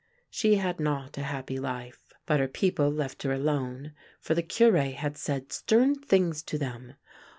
She 0.31 0.55
had 0.55 0.79
not 0.79 1.15
a 1.19 1.21
happy 1.21 1.59
life, 1.59 2.11
but 2.25 2.39
her 2.39 2.47
people 2.47 2.89
left 2.89 3.21
her 3.21 3.31
alone, 3.31 3.93
for 4.19 4.33
the 4.33 4.41
Cure 4.41 4.75
had 4.77 5.15
said 5.15 5.51
stern 5.53 5.93
things 5.93 6.41
to 6.41 6.57
them. 6.57 6.95